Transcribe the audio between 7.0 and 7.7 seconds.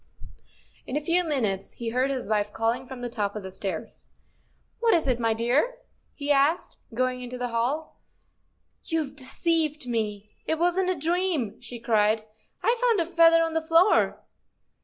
into the